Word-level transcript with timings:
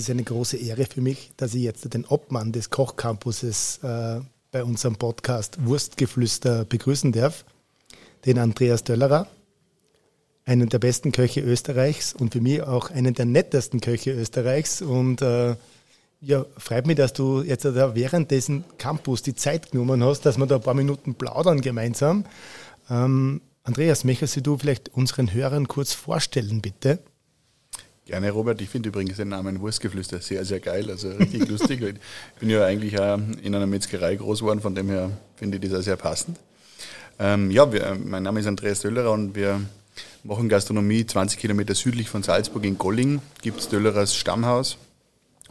ist 0.00 0.10
eine 0.10 0.24
große 0.24 0.56
Ehre 0.56 0.86
für 0.86 1.00
mich, 1.00 1.32
dass 1.36 1.54
ich 1.54 1.62
jetzt 1.62 1.92
den 1.92 2.04
Obmann 2.06 2.52
des 2.52 2.70
Kochcampuses 2.70 3.80
äh, 3.82 4.20
bei 4.50 4.64
unserem 4.64 4.96
Podcast 4.96 5.64
Wurstgeflüster 5.64 6.64
begrüßen 6.64 7.12
darf, 7.12 7.44
den 8.26 8.38
Andreas 8.38 8.84
Döllerer, 8.84 9.26
einen 10.44 10.68
der 10.68 10.78
besten 10.78 11.12
Köche 11.12 11.40
Österreichs 11.40 12.12
und 12.12 12.32
für 12.32 12.40
mich 12.40 12.62
auch 12.62 12.90
einen 12.90 13.14
der 13.14 13.26
nettesten 13.26 13.80
Köche 13.80 14.12
Österreichs. 14.12 14.82
Und 14.82 15.22
äh, 15.22 15.56
ja, 16.20 16.44
freut 16.56 16.86
mich, 16.86 16.96
dass 16.96 17.12
du 17.12 17.42
jetzt 17.42 17.64
während 17.64 18.30
dessen 18.30 18.64
Campus 18.78 19.22
die 19.22 19.34
Zeit 19.34 19.70
genommen 19.70 20.02
hast, 20.02 20.22
dass 20.22 20.38
wir 20.38 20.46
da 20.46 20.56
ein 20.56 20.62
paar 20.62 20.74
Minuten 20.74 21.14
plaudern 21.14 21.60
gemeinsam. 21.60 22.24
Ähm, 22.88 23.40
Andreas, 23.62 24.04
möchtest 24.04 24.44
du 24.46 24.56
vielleicht 24.58 24.88
unseren 24.90 25.32
Hörern 25.32 25.68
kurz 25.68 25.92
vorstellen, 25.92 26.60
bitte? 26.60 26.98
Gerne, 28.10 28.32
Robert. 28.32 28.60
Ich 28.60 28.68
finde 28.68 28.88
übrigens 28.88 29.18
den 29.18 29.28
Namen 29.28 29.60
Wurstgeflüster 29.60 30.20
sehr, 30.20 30.44
sehr 30.44 30.58
geil, 30.58 30.90
also 30.90 31.10
richtig 31.10 31.48
lustig. 31.48 31.80
Ich 32.34 32.40
bin 32.40 32.50
ja 32.50 32.64
eigentlich 32.64 32.98
auch 32.98 33.20
in 33.40 33.54
einer 33.54 33.68
Metzgerei 33.68 34.16
groß 34.16 34.40
geworden, 34.40 34.60
von 34.60 34.74
dem 34.74 34.88
her 34.88 35.12
finde 35.36 35.58
ich 35.58 35.70
das 35.70 35.78
auch 35.78 35.84
sehr 35.84 35.96
passend. 35.96 36.36
Ähm, 37.20 37.52
ja, 37.52 37.72
wir, 37.72 37.96
mein 38.04 38.24
Name 38.24 38.40
ist 38.40 38.48
Andreas 38.48 38.80
Döllerer 38.80 39.12
und 39.12 39.36
wir 39.36 39.60
machen 40.24 40.48
Gastronomie 40.48 41.06
20 41.06 41.38
Kilometer 41.38 41.76
südlich 41.76 42.08
von 42.08 42.24
Salzburg 42.24 42.64
in 42.64 42.78
Golling. 42.78 43.22
Gibt 43.42 43.60
es 43.60 43.68
Döllerers 43.68 44.16
Stammhaus, 44.16 44.76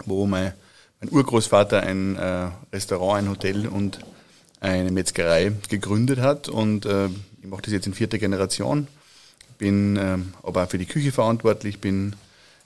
wo 0.05 0.25
mein, 0.25 0.51
mein 0.99 1.11
Urgroßvater 1.11 1.81
ein 1.81 2.17
äh, 2.17 2.49
Restaurant, 2.73 3.19
ein 3.19 3.29
Hotel 3.29 3.67
und 3.67 3.99
eine 4.59 4.91
Metzgerei 4.91 5.53
gegründet 5.69 6.19
hat. 6.19 6.49
Und 6.49 6.85
äh, 6.85 7.05
ich 7.41 7.47
mache 7.47 7.61
das 7.61 7.71
jetzt 7.71 7.87
in 7.87 7.93
vierter 7.93 8.17
Generation. 8.17 8.89
Bin 9.57 9.95
ähm, 9.95 10.33
aber 10.43 10.65
auch 10.65 10.69
für 10.69 10.77
die 10.77 10.87
Küche 10.87 11.13
verantwortlich, 11.13 11.79
bin 11.79 12.17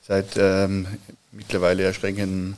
seit 0.07 0.37
ähm, 0.37 0.87
mittlerweile 1.31 1.83
erschreckenden 1.83 2.55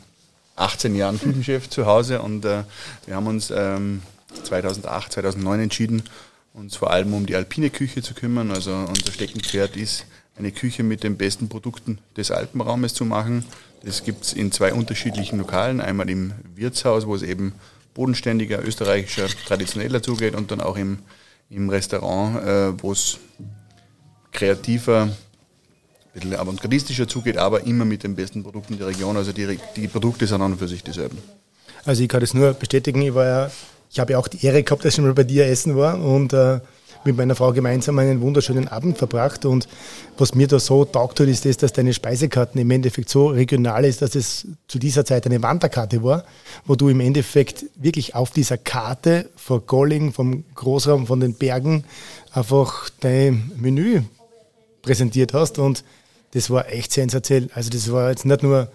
18 0.56 0.96
Jahren 0.96 1.20
Küchenchef 1.20 1.70
zu 1.70 1.86
Hause 1.86 2.22
und 2.22 2.46
äh, 2.46 2.64
wir 3.06 3.16
haben 3.16 3.28
uns 3.28 3.52
ähm, 3.52 4.02
2008, 4.44 5.14
2009 5.14 5.60
entschieden, 5.60 6.04
uns 6.54 6.76
vor 6.76 6.92
allem 6.92 7.14
um 7.14 7.26
die 7.26 7.36
alpine 7.36 7.70
Küche 7.70 8.02
zu 8.02 8.14
kümmern. 8.14 8.52
Also 8.52 8.74
unser 8.74 9.12
Steckenpferd 9.12 9.76
ist, 9.76 10.06
eine 10.38 10.52
Küche 10.52 10.84
mit 10.84 11.04
den 11.04 11.18
besten 11.18 11.48
Produkten 11.48 12.00
des 12.18 12.32
Alpenraumes 12.32 12.94
zu 12.94 13.06
machen. 13.06 13.46
Das 13.84 14.04
gibt 14.04 14.26
es 14.26 14.34
in 14.34 14.52
zwei 14.52 14.74
unterschiedlichen 14.74 15.38
Lokalen. 15.38 15.80
Einmal 15.80 16.10
im 16.10 16.34
Wirtshaus, 16.56 17.06
wo 17.06 17.16
es 17.16 17.22
eben 17.22 17.54
bodenständiger, 17.94 18.66
österreichischer, 18.66 19.28
traditioneller 19.28 20.04
zugeht 20.04 20.36
und 20.36 20.52
dann 20.52 20.60
auch 20.60 20.76
im, 20.76 21.00
im 21.50 21.70
Restaurant, 21.70 22.44
äh, 22.46 22.84
wo 22.84 22.92
es 22.92 23.18
kreativer, 24.32 25.10
bisschen 26.16 26.36
avantgardistischer 26.36 27.08
zugeht, 27.08 27.38
aber 27.38 27.66
immer 27.66 27.86
mit 27.86 28.04
den 28.04 28.16
besten 28.16 28.44
Produkten 28.44 28.78
der 28.78 28.88
Region. 28.88 29.18
Also 29.18 29.32
die, 29.32 29.60
die 29.76 29.88
Produkte 29.88 30.26
sind 30.26 30.42
an 30.42 30.54
und 30.54 30.58
für 30.58 30.68
sich 30.68 30.84
dieselben. 30.84 31.18
Also 31.84 32.02
ich 32.02 32.10
kann 32.10 32.22
das 32.22 32.34
nur 32.34 32.54
bestätigen, 32.54 33.02
ich 33.02 33.14
war 33.14 33.26
ja, 33.26 33.52
ich 33.92 34.00
habe 34.00 34.14
ja 34.14 34.18
auch 34.18 34.28
die 34.28 34.44
Ehre 34.44 34.64
gehabt, 34.64 34.84
dass 34.84 34.98
ich 34.98 35.04
mal 35.04 35.14
bei 35.14 35.24
dir 35.24 35.46
essen 35.46 35.76
war 35.76 36.02
und 36.02 36.34
äh, 36.34 36.60
mit 37.06 37.16
meiner 37.16 37.36
Frau 37.36 37.54
gemeinsam 37.54 38.00
einen 38.00 38.22
wunderschönen 38.22 38.68
Abend 38.68 38.98
verbracht. 38.98 39.46
Und 39.46 39.68
was 40.18 40.34
mir 40.34 40.48
da 40.48 40.60
so 40.60 40.86
taugt 40.86 41.20
hat, 41.20 41.28
ist 41.28 41.46
das, 41.46 41.58
dass 41.58 41.74
deine 41.74 41.94
Speisekarten 41.94 42.60
im 42.60 42.72
Endeffekt 42.72 43.10
so 43.10 43.28
regional 43.28 43.86
ist, 43.86 44.02
dass 44.02 44.16
es 44.16 44.48
zu 44.68 44.80
dieser 44.80 45.06
Zeit 45.06 45.26
eine 45.26 45.44
Wanderkarte 45.44 46.04
war, 46.04 46.26
wo 46.66 46.76
du 46.76 46.90
im 46.90 47.00
Endeffekt 47.00 47.66
wirklich 47.76 48.16
auf 48.16 48.32
dieser 48.32 48.58
Karte 48.58 49.30
vor 49.36 49.62
Golling, 49.62 50.14
vom 50.14 50.44
Großraum, 50.56 51.06
von 51.06 51.20
den 51.20 51.36
Bergen, 51.36 51.84
einfach 52.32 52.90
dein 53.00 53.52
Menü 53.56 54.02
präsentiert 54.82 55.34
hast. 55.34 55.60
Und 55.60 55.84
das 56.36 56.50
war 56.50 56.70
echt 56.70 56.92
sensationell. 56.92 57.50
Also 57.54 57.70
das 57.70 57.90
war 57.94 58.10
jetzt 58.10 58.26
nicht 58.26 58.44
nur 58.44 58.68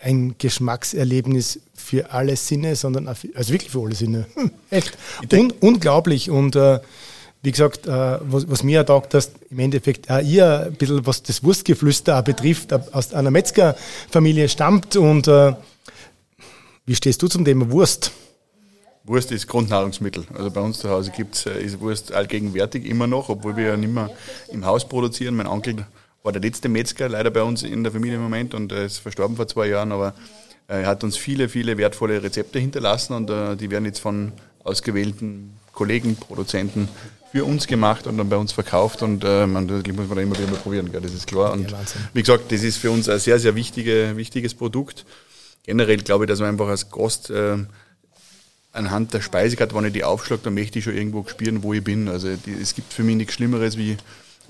ein 0.00 0.34
Geschmackserlebnis 0.36 1.60
für 1.72 2.10
alle 2.10 2.34
Sinne, 2.34 2.74
sondern 2.74 3.14
für, 3.14 3.28
also 3.36 3.52
wirklich 3.52 3.70
für 3.70 3.82
alle 3.82 3.94
Sinne. 3.94 4.26
Echt. 4.70 4.98
Un 5.32 5.52
unglaublich. 5.60 6.28
Und 6.28 6.56
äh, 6.56 6.80
wie 7.42 7.52
gesagt, 7.52 7.86
äh, 7.86 8.18
was, 8.20 8.50
was 8.50 8.64
mir 8.64 8.84
taugt, 8.84 9.14
dass 9.14 9.30
im 9.48 9.60
Endeffekt 9.60 10.10
auch 10.10 10.20
ihr 10.20 10.66
ein 10.66 10.72
bisschen, 10.72 11.06
was 11.06 11.22
das 11.22 11.44
Wurstgeflüster 11.44 12.18
auch 12.18 12.24
betrifft, 12.24 12.72
aus 12.72 13.14
einer 13.14 13.30
Metzgerfamilie 13.30 14.48
stammt. 14.48 14.96
Und 14.96 15.28
äh, 15.28 15.54
wie 16.84 16.96
stehst 16.96 17.22
du 17.22 17.28
zum 17.28 17.44
Thema 17.44 17.70
Wurst? 17.70 18.10
Wurst 19.04 19.30
ist 19.30 19.46
Grundnahrungsmittel. 19.46 20.24
Also 20.34 20.50
bei 20.50 20.60
uns 20.60 20.80
zu 20.80 20.90
Hause 20.90 21.12
gibt's, 21.16 21.46
äh, 21.46 21.62
ist 21.62 21.78
Wurst 21.78 22.12
allgegenwärtig 22.12 22.86
immer 22.86 23.06
noch, 23.06 23.28
obwohl 23.28 23.56
wir 23.56 23.68
ja 23.68 23.76
nicht 23.76 23.92
mehr 23.92 24.10
im 24.50 24.66
Haus 24.66 24.88
produzieren. 24.88 25.36
Mein 25.36 25.46
Onkel 25.46 25.86
war 26.22 26.32
der 26.32 26.42
letzte 26.42 26.68
Metzger 26.68 27.08
leider 27.08 27.30
bei 27.30 27.42
uns 27.42 27.62
in 27.62 27.82
der 27.82 27.92
Familie 27.92 28.16
im 28.16 28.22
Moment 28.22 28.54
und 28.54 28.72
er 28.72 28.84
ist 28.84 28.98
verstorben 28.98 29.36
vor 29.36 29.48
zwei 29.48 29.68
Jahren, 29.68 29.92
aber 29.92 30.14
er 30.66 30.86
hat 30.86 31.02
uns 31.02 31.16
viele, 31.16 31.48
viele 31.48 31.78
wertvolle 31.78 32.22
Rezepte 32.22 32.58
hinterlassen 32.58 33.14
und 33.14 33.60
die 33.60 33.70
werden 33.70 33.86
jetzt 33.86 34.00
von 34.00 34.32
ausgewählten 34.62 35.58
Kollegen, 35.72 36.16
Produzenten 36.16 36.88
für 37.30 37.44
uns 37.44 37.66
gemacht 37.66 38.06
und 38.06 38.18
dann 38.18 38.28
bei 38.28 38.36
uns 38.36 38.52
verkauft 38.52 39.02
und 39.02 39.22
äh, 39.24 39.46
man, 39.46 39.68
das 39.68 39.86
muss 39.86 40.08
man 40.08 40.16
da 40.16 40.22
immer 40.22 40.38
wieder 40.38 40.50
mal 40.50 40.56
probieren, 40.56 40.90
gell, 40.90 41.00
das 41.00 41.12
ist 41.12 41.26
klar. 41.26 41.52
Und 41.52 41.70
ja, 41.70 41.78
wie 42.14 42.22
gesagt, 42.22 42.50
das 42.50 42.62
ist 42.62 42.78
für 42.78 42.90
uns 42.90 43.08
ein 43.08 43.18
sehr, 43.18 43.38
sehr 43.38 43.54
wichtige, 43.54 44.16
wichtiges 44.16 44.54
Produkt. 44.54 45.04
Generell 45.64 45.98
glaube 45.98 46.24
ich, 46.24 46.28
dass 46.28 46.40
man 46.40 46.48
einfach 46.48 46.68
als 46.68 46.90
Gast 46.90 47.30
äh, 47.30 47.58
anhand 48.72 49.12
der 49.12 49.20
Speisekarte, 49.20 49.74
wenn 49.74 49.84
ich 49.84 49.92
die 49.92 50.04
aufschlage, 50.04 50.42
dann 50.44 50.54
möchte 50.54 50.78
ich 50.78 50.84
schon 50.84 50.96
irgendwo 50.96 51.24
spüren, 51.28 51.62
wo 51.62 51.74
ich 51.74 51.84
bin. 51.84 52.08
Also 52.08 52.34
die, 52.34 52.54
es 52.54 52.74
gibt 52.74 52.92
für 52.92 53.02
mich 53.02 53.16
nichts 53.16 53.34
Schlimmeres 53.34 53.76
wie 53.76 53.96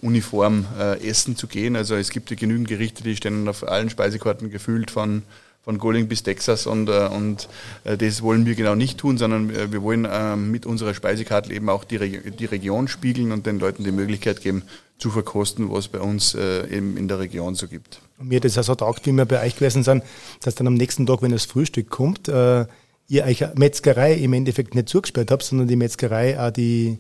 uniform 0.03 0.67
äh, 0.79 1.09
essen 1.09 1.37
zu 1.37 1.47
gehen. 1.47 1.77
Also 1.77 1.95
es 1.97 2.11
gibt 2.11 2.31
ja 2.31 2.37
genügend 2.37 2.69
Gerichte, 2.69 3.03
die 3.03 3.17
stehen 3.17 3.49
auf 3.49 3.67
allen 3.67 3.91
Speisekarten 3.91 4.51
gefüllt 4.51 4.91
von 4.91 5.23
von 5.69 5.77
Golling 5.77 6.09
bis 6.09 6.23
Texas 6.23 6.67
und, 6.67 6.89
äh, 6.89 7.11
und 7.15 7.47
äh, 7.85 7.99
das 7.99 8.23
wollen 8.23 8.47
wir 8.47 8.55
genau 8.55 8.75
nicht 8.75 8.97
tun, 8.97 9.19
sondern 9.19 9.51
äh, 9.51 9.71
wir 9.71 9.83
wollen 9.83 10.09
mit 10.51 10.65
unserer 10.65 10.95
Speisekarte 10.95 11.53
eben 11.53 11.69
auch 11.69 11.85
die, 11.85 11.97
Re 11.97 12.09
die 12.09 12.47
Region 12.47 12.89
spiegeln 12.89 13.33
und 13.33 13.45
den 13.45 13.59
Leuten 13.59 13.85
die 13.85 13.93
Möglichkeit 13.93 14.41
geben, 14.41 14.63
zu 14.97 15.11
verkosten, 15.11 15.71
was 15.71 15.87
bei 15.87 16.01
uns 16.01 16.35
eben 16.35 16.97
in 16.97 17.07
der 17.07 17.21
Region 17.21 17.55
so 17.55 17.69
gibt. 17.69 18.01
Und 18.19 18.31
mir 18.31 18.37
hat 18.37 18.45
das 18.45 18.59
auch 18.59 18.65
so 18.65 18.75
taugt, 18.75 19.07
wie 19.07 19.13
wir 19.13 19.27
bei 19.27 19.45
euch 19.45 19.55
gewesen 19.55 19.85
sind, 19.85 20.03
dass 20.41 20.57
dann 20.57 20.67
am 20.67 20.75
nächsten 20.75 21.07
Tag, 21.07 21.23
wenn 21.23 21.31
das 21.31 21.45
Frühstück 21.45 21.89
kommt, 21.89 22.27
ihr 22.27 22.67
euch 23.09 23.45
Metzgerei 23.55 24.15
im 24.15 24.33
Endeffekt 24.33 24.75
nicht 24.75 24.89
zugesperrt 24.89 25.31
habt, 25.31 25.45
sondern 25.45 25.69
die 25.69 25.77
Metzgerei 25.77 26.41
auch 26.41 26.51
die 26.51 26.99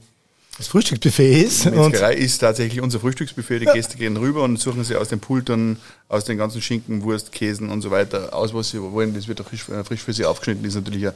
das 0.58 0.66
Frühstücksbuffet 0.66 1.44
ist. 1.44 1.64
Die 1.64 1.70
Metzgerei 1.70 2.14
ist 2.14 2.38
tatsächlich 2.38 2.80
unser 2.80 2.98
Frühstücksbuffet. 2.98 3.60
Die 3.60 3.66
Gäste 3.66 3.96
gehen 3.96 4.16
rüber 4.16 4.42
und 4.42 4.58
suchen 4.58 4.82
sich 4.82 4.96
aus 4.96 5.08
den 5.08 5.20
Pultern, 5.20 5.78
aus 6.08 6.24
den 6.24 6.36
ganzen 6.36 6.60
Schinken, 6.60 7.04
Wurst, 7.04 7.30
Käsen 7.30 7.70
und 7.70 7.80
so 7.80 7.92
weiter 7.92 8.34
aus, 8.34 8.52
was 8.52 8.70
sie 8.70 8.82
wollen. 8.82 9.14
Das 9.14 9.28
wird 9.28 9.40
auch 9.40 9.46
frisch, 9.46 9.68
äh, 9.68 9.84
frisch 9.84 10.02
für 10.02 10.12
sie 10.12 10.24
aufgeschnitten. 10.24 10.64
Das 10.64 10.74
ist 10.74 10.84
natürlich 10.84 11.04
äh, 11.04 11.12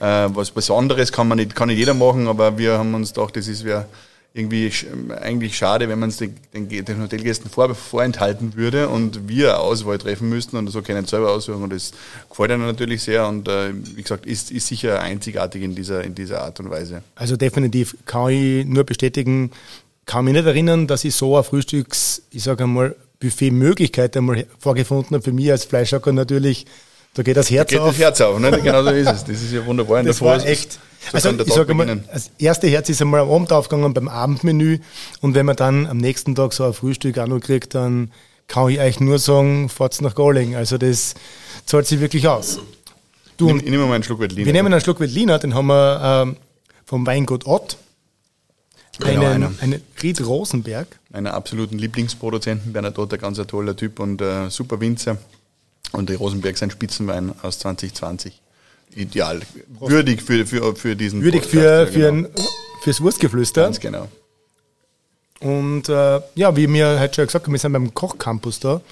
was 0.00 0.50
Besonderes, 0.50 1.12
kann 1.12 1.28
man 1.28 1.38
nicht, 1.38 1.54
kann 1.54 1.68
nicht 1.68 1.78
jeder 1.78 1.94
machen, 1.94 2.26
aber 2.26 2.58
wir 2.58 2.78
haben 2.78 2.92
uns 2.94 3.14
gedacht, 3.14 3.36
das 3.36 3.46
ist 3.46 3.64
wer 3.64 3.86
irgendwie 4.32 4.72
eigentlich 5.20 5.56
schade, 5.56 5.88
wenn 5.88 5.98
man 5.98 6.10
es 6.10 6.18
den, 6.18 6.36
den, 6.52 7.02
Hotelgästen 7.02 7.50
vor, 7.50 7.74
vorenthalten 7.74 8.54
würde 8.54 8.88
und 8.88 9.28
wir 9.28 9.58
Auswahl 9.58 9.98
treffen 9.98 10.28
müssten 10.28 10.56
und 10.56 10.68
so 10.68 10.82
können 10.82 11.04
selber 11.04 11.32
aussuchen 11.32 11.64
und 11.64 11.72
das 11.72 11.92
gefällt 12.28 12.52
ihnen 12.52 12.66
natürlich 12.66 13.02
sehr 13.02 13.26
und 13.26 13.48
äh, 13.48 13.72
wie 13.74 14.02
gesagt, 14.02 14.26
ist, 14.26 14.52
ist 14.52 14.68
sicher 14.68 15.00
einzigartig 15.00 15.62
in 15.62 15.74
dieser, 15.74 16.04
in 16.04 16.14
dieser 16.14 16.42
Art 16.42 16.60
und 16.60 16.70
Weise. 16.70 17.02
Also 17.16 17.36
definitiv 17.36 17.96
kann 18.06 18.30
ich 18.30 18.64
nur 18.66 18.84
bestätigen, 18.84 19.50
kann 20.06 20.24
mich 20.24 20.34
nicht 20.34 20.46
erinnern, 20.46 20.86
dass 20.86 21.04
ich 21.04 21.14
so 21.14 21.36
ein 21.36 21.42
Frühstücks, 21.44 22.22
ich 22.30 22.44
sage 22.44 22.64
einmal, 22.64 22.94
Buffet-Möglichkeit 23.20 24.16
einmal 24.16 24.46
vorgefunden 24.58 25.14
habe. 25.14 25.22
Für 25.22 25.32
mich 25.32 25.50
als 25.50 25.64
Fleischhacker 25.64 26.12
natürlich, 26.12 26.66
da 27.14 27.22
geht 27.22 27.36
das 27.36 27.50
Herz 27.50 27.70
da 27.70 27.76
geht 27.76 27.82
auf. 27.82 27.90
das 27.90 27.98
Herz 27.98 28.20
auf, 28.20 28.38
ne? 28.38 28.50
genau 28.62 28.82
so 28.82 28.90
ist 28.90 29.10
es. 29.10 29.24
Das 29.24 29.42
ist 29.42 29.52
ja 29.52 29.64
wunderbar. 29.66 30.02
Das 30.02 30.20
war 30.20 30.44
echt 30.44 30.72
so 30.72 30.78
also 31.12 31.30
ich 31.30 31.52
sage 31.52 31.74
mal, 31.74 32.04
das 32.12 32.30
erste 32.38 32.68
Herz 32.68 32.88
ist 32.88 33.00
einmal 33.00 33.20
am 33.20 33.30
Abend 33.30 33.52
aufgegangen 33.52 33.94
beim 33.94 34.08
Abendmenü 34.08 34.78
und 35.20 35.34
wenn 35.34 35.46
man 35.46 35.56
dann 35.56 35.86
am 35.86 35.96
nächsten 35.96 36.34
Tag 36.34 36.52
so 36.52 36.64
ein 36.64 36.74
Frühstück 36.74 37.18
auch 37.18 37.26
noch 37.26 37.40
kriegt, 37.40 37.74
dann 37.74 38.12
kann 38.48 38.68
ich 38.68 38.80
euch 38.80 39.00
nur 39.00 39.18
sagen, 39.18 39.68
fahrt's 39.68 40.00
nach 40.00 40.14
Galling. 40.14 40.56
Also 40.56 40.76
das 40.76 41.14
zahlt 41.64 41.86
sich 41.86 42.00
wirklich 42.00 42.28
aus. 42.28 42.60
Du, 43.36 43.48
ich 43.48 43.62
nehme 43.64 43.86
mal 43.86 43.94
einen 43.94 44.04
Schluck 44.04 44.20
Veltliner. 44.20 44.44
Wir 44.44 44.52
nehmen 44.52 44.72
einen 44.72 44.82
Schluck 44.82 45.00
Veltliner, 45.00 45.38
den 45.38 45.54
haben 45.54 45.68
wir 45.68 46.24
ähm, 46.26 46.36
vom 46.84 47.06
Weingut 47.06 47.46
Ott. 47.46 47.78
Genau, 48.98 49.20
einen, 49.20 49.44
einer. 49.44 49.52
einen 49.60 49.82
Ried 50.02 50.20
Rosenberg. 50.20 50.98
Meiner 51.08 51.32
absoluten 51.32 51.78
Lieblingsproduzenten, 51.78 52.72
Bernadotte, 52.72 53.16
ganz 53.16 53.38
ein 53.38 53.46
toller 53.46 53.74
Typ 53.74 53.98
und 53.98 54.20
äh, 54.20 54.50
super 54.50 54.78
Winzer. 54.80 55.16
Und 55.92 56.08
die 56.08 56.14
Rosenberg 56.14 56.56
sein 56.56 56.70
Spitzenwein 56.70 57.32
aus 57.42 57.58
2020 57.58 58.40
ideal. 58.94 59.40
Würdig 59.80 60.22
für, 60.22 60.46
für, 60.46 60.74
für 60.74 60.96
diesen 60.96 61.22
Würdig 61.22 61.44
für, 61.44 61.86
für 61.86 62.12
genau. 62.12 62.28
ein, 62.28 62.34
fürs 62.82 63.00
Wurstgeflüster. 63.00 63.64
Ganz 63.64 63.80
genau. 63.80 64.08
Und 65.40 65.88
äh, 65.88 66.20
ja, 66.34 66.54
wie 66.54 66.66
mir 66.66 67.00
heute 67.00 67.14
schon 67.14 67.26
gesagt 67.26 67.46
haben, 67.46 67.52
wir 67.52 67.58
sind 67.58 67.72
beim 67.72 67.94
Kochcampus 67.94 68.60
da. 68.60 68.82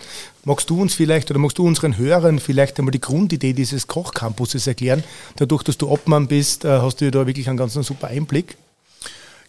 Magst 0.45 0.71
du 0.71 0.81
uns 0.81 0.95
vielleicht 0.95 1.31
oder 1.31 1.39
magst 1.39 1.59
du 1.59 1.67
unseren 1.67 1.99
Hörern 1.99 2.39
vielleicht 2.39 2.79
einmal 2.79 2.93
die 2.93 3.03
Grundidee 3.03 3.53
dieses 3.53 3.87
Kochcampuses 3.87 4.67
erklären? 4.67 5.05
Dadurch, 5.37 5.63
dass 5.63 5.77
du 5.77 5.91
Obmann 5.91 6.27
bist, 6.27 6.65
äh, 6.65 6.69
hast 6.81 7.03
du 7.03 7.11
da 7.11 7.27
wirklich 7.27 7.49
einen 7.51 7.59
ganz 7.59 7.75
super 7.75 8.09
Einblick. 8.09 8.57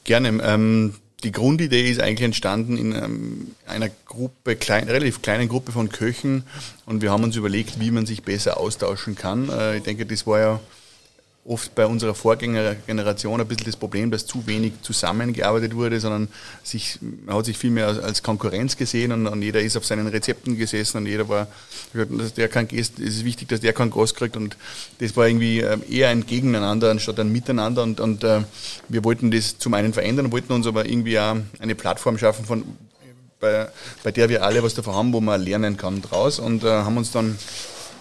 Gerne. 0.04 0.42
Ähm, 0.44 0.96
die 1.24 1.32
Grundidee 1.32 1.90
ist 1.90 2.00
eigentlich 2.00 2.26
entstanden 2.26 2.78
in 2.78 2.94
ähm, 2.94 3.52
einer 3.68 3.90
Gruppe, 4.06 4.56
klein, 4.56 4.88
relativ 4.88 5.22
kleinen 5.22 5.50
Gruppe 5.50 5.72
von 5.72 5.90
Köchen 5.90 6.44
und 6.86 7.02
wir 7.02 7.12
haben 7.12 7.24
uns 7.24 7.36
überlegt, 7.36 7.80
wie 7.80 7.92
man 7.92 8.06
sich 8.06 8.24
besser 8.24 8.58
austauschen 8.58 9.16
kann. 9.16 9.50
Äh, 9.50 9.78
ich 9.78 9.84
denke, 9.84 10.06
das 10.06 10.26
war 10.26 10.40
ja 10.40 10.60
oft 11.46 11.74
bei 11.74 11.86
unserer 11.86 12.14
Vorgängergeneration 12.14 13.42
ein 13.42 13.48
bisschen 13.48 13.66
das 13.66 13.76
Problem, 13.76 14.12
dass 14.12 14.26
zu 14.26 14.46
wenig 14.46 14.74
zusammengearbeitet 14.82 15.76
wurde, 15.76 16.00
sondern 16.00 16.28
sich, 16.64 17.00
man 17.02 17.36
hat 17.36 17.46
sich 17.46 17.58
viel 17.58 17.72
mehr 17.72 17.88
als 17.88 18.22
Konkurrenz 18.22 18.78
gesehen 18.78 19.12
und, 19.12 19.26
und 19.26 19.42
jeder 19.42 19.62
ist 19.62 19.76
auf 19.76 19.86
seinen 19.86 20.08
Rezepten 20.08 20.58
gesessen 20.58 20.98
und 20.98 21.06
jeder 21.08 21.28
war, 21.28 21.48
der 21.94 22.50
Gast, 22.50 23.00
es 23.00 23.16
ist 23.16 23.26
wichtig, 23.26 23.48
dass 23.48 23.62
der 23.62 23.74
keinen 23.74 23.90
Gast 23.90 24.16
kriegt 24.16 24.36
und 24.36 24.58
das 25.00 25.16
war 25.18 25.28
irgendwie 25.28 25.62
ähm, 25.62 25.82
eher 25.90 26.10
ein 26.10 26.26
Gegeneinander 26.26 26.92
anstatt 26.92 27.20
ein 27.20 27.32
Miteinander 27.32 27.84
und, 27.84 28.00
und 28.00 28.24
äh, 28.24 28.42
wir 28.88 29.04
wollten 29.04 29.32
das 29.32 29.58
zum 29.58 29.74
einen 29.74 29.94
verändern, 29.94 30.32
wollten 30.32 30.54
uns 30.54 30.68
aber 30.68 30.86
irgendwie 30.86 31.18
auch 31.20 31.38
eine 31.60 31.74
Plattform 31.74 32.18
schaffen, 32.18 32.46
von, 32.46 32.64
bei, 33.40 33.70
bei 34.04 34.12
der 34.12 34.30
wir 34.30 34.44
alle 34.44 34.62
was 34.62 34.74
davon 34.76 34.94
haben, 34.94 35.14
wo 35.14 35.22
man 35.22 35.42
lernen 35.42 35.78
kann 35.78 36.02
draus 36.02 36.38
und 36.38 36.64
äh, 36.64 36.68
haben 36.68 36.98
uns 36.98 37.12
dann 37.12 37.38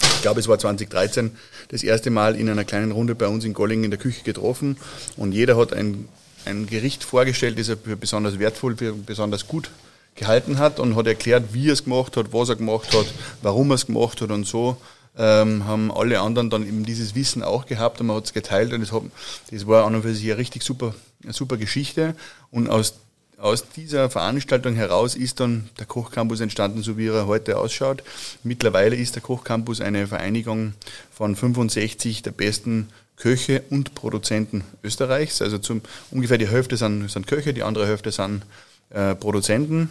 ich 0.03 0.23
glaube, 0.23 0.41
es 0.41 0.49
war 0.49 0.59
2013 0.59 1.31
das 1.69 1.83
erste 1.83 2.11
Mal 2.11 2.37
in 2.37 2.49
einer 2.49 2.65
kleinen 2.65 2.93
Runde 2.93 3.15
bei 3.15 3.29
uns 3.29 3.45
in 3.45 3.55
Golling 3.55 3.85
in 3.85 3.91
der 3.91 4.01
Küche 4.01 4.23
getroffen 4.25 4.77
und 5.17 5.33
jeder 5.33 5.57
hat 5.57 5.73
ein, 5.73 6.09
ein 6.45 6.67
Gericht 6.67 7.05
vorgestellt, 7.05 7.59
das 7.59 7.69
er 7.69 7.77
für 7.77 7.97
besonders 7.97 8.39
wertvoll, 8.39 8.77
für 8.77 8.93
besonders 8.93 9.47
gut 9.47 9.71
gehalten 10.15 10.59
hat 10.59 10.81
und 10.81 10.97
hat 10.97 11.07
erklärt, 11.07 11.53
wie 11.53 11.69
er 11.69 11.73
es 11.73 11.85
gemacht 11.85 12.17
hat, 12.17 12.33
was 12.33 12.49
er 12.49 12.57
gemacht 12.57 12.93
hat, 12.95 13.07
warum 13.43 13.71
er 13.71 13.77
es 13.77 13.87
gemacht 13.87 14.21
hat 14.21 14.31
und 14.31 14.47
so. 14.47 14.77
Ähm, 15.17 15.65
haben 15.65 15.91
alle 15.91 16.21
anderen 16.21 16.49
dann 16.49 16.67
eben 16.67 16.85
dieses 16.85 17.17
Wissen 17.17 17.43
auch 17.43 17.67
gehabt 17.67 18.01
und 18.01 18.07
man 18.07 18.17
hat 18.17 18.27
es 18.27 18.33
geteilt 18.33 18.73
und 18.73 18.81
das, 18.81 18.93
hat, 18.93 19.03
das 19.51 19.67
war 19.67 19.85
an 19.85 19.97
und 19.97 20.03
für 20.03 20.15
sich 20.15 20.27
eine 20.27 20.37
richtig 20.37 20.63
super, 20.63 20.95
eine 21.25 21.33
super 21.33 21.57
Geschichte 21.57 22.15
und 22.53 22.69
aus 22.69 22.95
aus 23.39 23.69
dieser 23.71 24.11
Veranstaltung 24.11 24.75
heraus 24.75 25.15
ist 25.15 25.41
dann 25.41 25.69
der 25.79 25.87
Kochcampus 25.87 26.41
entstanden, 26.41 26.83
so 26.83 26.99
wie 26.99 27.07
er 27.07 27.27
heute 27.27 27.59
ausschaut. 27.59 28.03
Mittlerweile 28.43 28.97
ist 28.97 29.15
der 29.15 29.23
Kochcampus 29.23 29.81
eine 29.81 30.07
Vereinigung 30.07 30.75
von 31.13 31.37
65 31.37 32.23
der 32.23 32.33
besten 32.33 32.89
Köche 33.17 33.63
und 33.71 33.95
Produzenten 33.95 34.65
Österreichs. 34.83 35.41
Also 35.41 35.59
zum, 35.59 35.83
ungefähr 36.11 36.39
die 36.39 36.49
Hälfte 36.49 36.77
sind, 36.77 37.11
sind 37.11 37.27
Köche, 37.27 37.55
die 37.55 37.63
andere 37.63 37.87
Hälfte 37.87 38.11
sind 38.11 38.43
äh, 38.91 39.15
Produzenten 39.15 39.91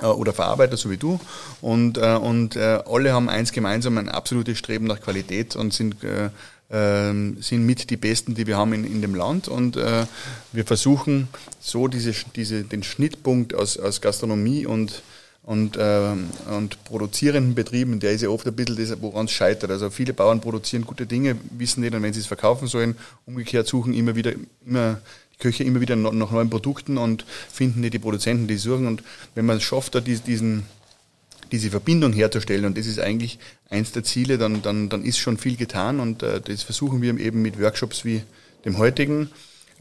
äh, 0.00 0.06
oder 0.06 0.32
Verarbeiter, 0.32 0.76
so 0.76 0.90
wie 0.90 0.96
du. 0.96 1.20
Und, 1.60 1.98
äh, 1.98 2.16
und 2.16 2.56
äh, 2.56 2.80
alle 2.86 3.12
haben 3.12 3.28
eins 3.28 3.52
gemeinsam, 3.52 3.98
ein 3.98 4.08
absolutes 4.08 4.58
Streben 4.58 4.86
nach 4.86 5.00
Qualität 5.00 5.56
und 5.56 5.72
sind 5.72 6.02
äh, 6.04 6.30
sind 6.70 7.64
mit 7.64 7.88
die 7.88 7.96
besten, 7.96 8.34
die 8.34 8.46
wir 8.46 8.58
haben 8.58 8.74
in, 8.74 8.84
in 8.84 9.00
dem 9.00 9.14
Land. 9.14 9.48
Und 9.48 9.76
äh, 9.76 10.04
wir 10.52 10.64
versuchen 10.64 11.28
so 11.60 11.88
diese, 11.88 12.12
diese, 12.36 12.64
den 12.64 12.82
Schnittpunkt 12.82 13.54
aus, 13.54 13.78
aus 13.78 14.02
Gastronomie 14.02 14.66
und, 14.66 15.02
und, 15.44 15.78
äh, 15.78 16.12
und 16.50 16.84
produzierenden 16.84 17.54
Betrieben, 17.54 18.00
der 18.00 18.12
ist 18.12 18.20
ja 18.20 18.28
oft 18.28 18.46
ein 18.46 18.54
bisschen 18.54 19.00
woran 19.00 19.24
es 19.24 19.32
scheitert. 19.32 19.70
Also 19.70 19.88
viele 19.88 20.12
Bauern 20.12 20.42
produzieren 20.42 20.84
gute 20.84 21.06
Dinge, 21.06 21.36
wissen 21.56 21.80
nicht, 21.80 21.94
und 21.94 22.02
wenn 22.02 22.12
sie 22.12 22.20
es 22.20 22.26
verkaufen 22.26 22.68
sollen, 22.68 22.96
umgekehrt 23.24 23.66
suchen 23.66 23.94
immer 23.94 24.14
wieder, 24.14 24.32
immer 24.66 25.00
die 25.32 25.38
Köche 25.38 25.64
immer 25.64 25.80
wieder 25.80 25.96
nach 25.96 26.30
neuen 26.30 26.50
Produkten 26.50 26.98
und 26.98 27.24
finden 27.50 27.80
nicht 27.80 27.94
die 27.94 27.98
Produzenten, 27.98 28.46
die 28.46 28.58
suchen. 28.58 28.86
Und 28.86 29.02
wenn 29.34 29.46
man 29.46 29.56
es 29.56 29.62
schafft, 29.62 29.94
da 29.94 30.00
diesen, 30.00 30.64
diese 31.52 31.70
Verbindung 31.70 32.12
herzustellen. 32.12 32.64
Und 32.64 32.78
das 32.78 32.86
ist 32.86 33.00
eigentlich 33.00 33.38
eins 33.70 33.92
der 33.92 34.04
Ziele, 34.04 34.38
dann, 34.38 34.62
dann, 34.62 34.88
dann 34.88 35.04
ist 35.04 35.18
schon 35.18 35.38
viel 35.38 35.56
getan 35.56 36.00
und 36.00 36.22
äh, 36.22 36.40
das 36.40 36.62
versuchen 36.62 37.02
wir 37.02 37.18
eben 37.18 37.42
mit 37.42 37.60
Workshops 37.60 38.04
wie 38.04 38.22
dem 38.64 38.78
heutigen. 38.78 39.30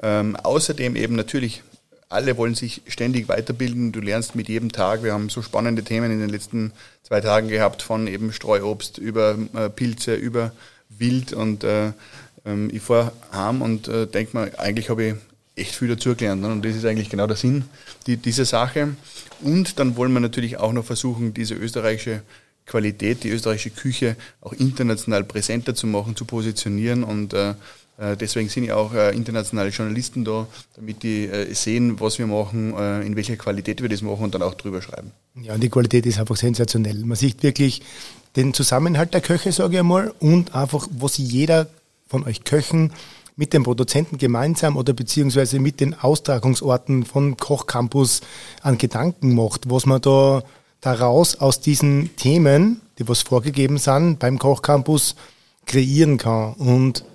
Ähm, 0.01 0.35
außerdem 0.35 0.95
eben 0.95 1.15
natürlich, 1.15 1.63
alle 2.09 2.37
wollen 2.37 2.55
sich 2.55 2.81
ständig 2.87 3.27
weiterbilden. 3.27 3.91
Du 3.91 3.99
lernst 3.99 4.35
mit 4.35 4.47
jedem 4.47 4.71
Tag. 4.71 5.03
Wir 5.03 5.13
haben 5.13 5.29
so 5.29 5.41
spannende 5.41 5.83
Themen 5.83 6.11
in 6.11 6.19
den 6.19 6.29
letzten 6.29 6.71
zwei 7.03 7.21
Tagen 7.21 7.47
gehabt, 7.47 7.81
von 7.81 8.07
eben 8.07 8.31
Streuobst 8.31 8.97
über 8.97 9.37
äh, 9.53 9.69
Pilze, 9.69 10.15
über 10.15 10.51
Wild 10.89 11.33
und 11.33 11.63
äh, 11.63 11.91
ähm, 12.45 12.69
ich 12.71 12.81
fahre 12.81 13.11
heim 13.31 13.61
und 13.61 13.87
äh, 13.87 14.07
denke 14.07 14.37
mir, 14.37 14.59
eigentlich 14.59 14.89
habe 14.89 15.03
ich 15.03 15.15
echt 15.57 15.75
viel 15.75 15.87
dazugelernt. 15.87 16.41
Ne? 16.41 16.49
Und 16.49 16.65
das 16.65 16.75
ist 16.75 16.85
eigentlich 16.85 17.09
genau 17.09 17.27
der 17.27 17.37
Sinn 17.37 17.65
die, 18.05 18.17
dieser 18.17 18.45
Sache. 18.45 18.95
Und 19.41 19.79
dann 19.79 19.95
wollen 19.97 20.13
wir 20.13 20.19
natürlich 20.19 20.57
auch 20.57 20.73
noch 20.73 20.85
versuchen, 20.85 21.33
diese 21.33 21.55
österreichische 21.55 22.21
Qualität, 22.65 23.23
die 23.23 23.29
österreichische 23.29 23.69
Küche 23.71 24.15
auch 24.41 24.53
international 24.53 25.23
präsenter 25.23 25.73
zu 25.73 25.87
machen, 25.87 26.15
zu 26.15 26.25
positionieren 26.25 27.03
und 27.03 27.33
äh, 27.33 27.51
äh 27.97 28.15
Deswegen 28.19 28.49
sind 28.49 28.65
ja 28.65 28.75
auch 28.75 28.93
äh, 28.93 29.15
internationale 29.15 29.69
Journalisten 29.69 30.25
da, 30.25 30.47
damit 30.75 31.01
die 31.01 31.25
äh, 31.25 31.53
sehen, 31.53 31.99
was 31.99 32.19
wir 32.19 32.27
machen, 32.27 32.77
in 33.03 33.15
welcher 33.15 33.37
Qualität 33.37 33.81
wir 33.81 33.89
das 33.89 34.01
machen 34.01 34.23
und 34.23 34.35
dann 34.35 34.41
auch 34.41 34.53
drüber 34.53 34.81
schreiben. 34.81 35.11
Ja, 35.41 35.53
und 35.53 35.61
die 35.61 35.69
Qualität 35.69 36.05
ist 36.05 36.19
einfach 36.19 36.35
sensationell. 36.35 37.05
Man 37.05 37.15
sieht 37.15 37.41
wirklich 37.41 37.81
den 38.35 38.53
Zusammenhalt 38.53 39.13
der 39.13 39.21
Köche, 39.21 39.51
sage 39.51 39.73
ich 39.73 39.79
einmal, 39.79 40.13
und 40.19 40.53
einfach, 40.53 40.87
was 40.91 41.17
jeder 41.17 41.67
von 42.07 42.23
euch 42.25 42.43
Köchen 42.43 42.91
mit 43.37 43.53
den 43.53 43.63
Produzenten 43.63 44.17
gemeinsam 44.17 44.75
oder 44.75 44.91
beziehungsweise 44.91 45.59
mit 45.59 45.79
den 45.79 45.93
Austragungsorten 45.93 47.05
von 47.05 47.37
Kochcampus 47.37 48.21
an 48.61 48.77
Gedanken 48.77 49.35
macht, 49.35 49.69
was 49.69 49.85
man 49.85 50.01
da 50.01 50.43
daraus 50.81 51.35
aus 51.35 51.61
diesen 51.61 52.15
Themen, 52.17 52.81
die 52.99 53.07
was 53.07 53.21
vorgegeben 53.21 53.77
sind, 53.77 54.19
beim 54.19 54.39
Kochcampus 54.39 55.15
kreieren 55.65 56.17
kann. 56.17 56.53
Und 56.55 57.05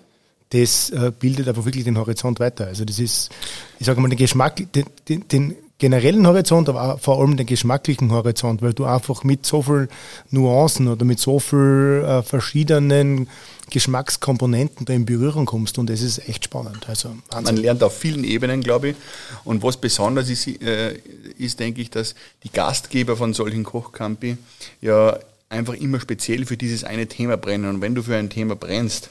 das 0.51 0.91
äh, 0.91 1.11
bildet 1.19 1.49
einfach 1.49 1.65
wirklich 1.65 1.85
den 1.85 1.99
Horizont 1.99 2.39
weiter. 2.39 2.67
Also 2.67 2.85
das 2.85 2.99
ist, 2.99 3.31
ich 3.79 3.87
sage 3.87 4.01
mal, 4.01 4.09
den 4.09 4.19
Geschmack, 4.19 4.57
den, 4.73 4.87
den, 5.09 5.27
den 5.29 5.57
generellen 5.83 6.29
Horizont, 6.29 6.69
aber 6.69 6.97
vor 6.99 7.21
allem 7.21 7.37
den 7.37 7.45
geschmacklichen 7.45 8.13
Horizont, 8.13 8.63
weil 8.63 8.73
du 8.73 8.85
einfach 8.85 9.25
mit 9.25 9.45
so 9.45 9.63
viel 9.63 9.89
Nuancen 10.31 10.87
oder 10.87 11.05
mit 11.05 11.19
so 11.19 11.41
viel 11.41 12.05
äh, 12.07 12.23
verschiedenen 12.23 13.29
Geschmackskomponenten 13.69 14.87
da 14.87 14.93
in 14.93 15.07
Berührung 15.07 15.45
kommst 15.45 15.79
und 15.79 15.91
das 15.91 16.01
ist 16.01 16.29
echt 16.29 16.45
spannend. 16.45 16.89
Also 16.89 17.17
Man 17.33 17.57
lernt 17.57 17.83
auf 17.83 17.99
vielen 17.99 18.23
Ebenen, 18.23 18.61
glaube 18.61 18.91
ich. 18.91 18.97
Und 19.43 19.65
was 19.65 19.77
besonders 19.77 20.31
ist, 20.31 20.47
äh, 20.47 20.95
ist, 21.37 21.59
denke 21.59 21.81
ich, 21.81 21.91
dass 21.91 22.15
die 22.45 22.53
Gastgeber 22.53 23.17
von 23.17 23.35
solchen 23.35 23.65
Kochcampi 23.65 24.37
ja 24.83 25.19
einfach 25.49 25.75
immer 25.75 25.99
speziell 25.99 26.47
für 26.47 26.57
dieses 26.57 26.85
eine 26.85 27.09
Thema 27.09 27.37
brennen. 27.37 27.69
Und 27.69 27.81
wenn 27.81 27.97
du 27.97 28.05
für 28.05 28.15
ein 28.15 28.31
Thema 28.31 28.55
brennst, 28.55 29.11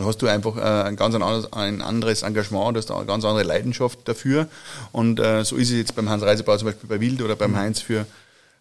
dann 0.00 0.08
hast 0.08 0.22
du 0.22 0.26
einfach 0.26 0.56
äh, 0.56 0.88
ein 0.88 0.96
ganz 0.96 1.14
anderes, 1.14 1.52
ein 1.52 1.82
anderes 1.82 2.22
Engagement, 2.22 2.74
du 2.74 2.78
hast 2.78 2.90
eine 2.90 3.04
ganz 3.04 3.24
andere 3.24 3.44
Leidenschaft 3.44 3.98
dafür. 4.06 4.48
Und 4.92 5.20
äh, 5.20 5.44
so 5.44 5.56
ist 5.56 5.70
es 5.70 5.76
jetzt 5.76 5.94
beim 5.94 6.08
Hans 6.08 6.22
Reisebauer 6.22 6.58
zum 6.58 6.68
Beispiel 6.68 6.88
bei 6.88 7.00
Wild 7.00 7.20
oder 7.20 7.36
beim 7.36 7.52
mhm. 7.52 7.56
Heinz 7.56 7.80
für 7.80 8.06